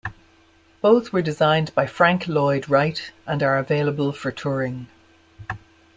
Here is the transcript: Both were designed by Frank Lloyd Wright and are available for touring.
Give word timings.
Both 0.81 1.13
were 1.13 1.21
designed 1.21 1.75
by 1.75 1.85
Frank 1.85 2.27
Lloyd 2.27 2.67
Wright 2.67 3.11
and 3.27 3.43
are 3.43 3.59
available 3.59 4.11
for 4.11 4.31
touring. 4.31 4.87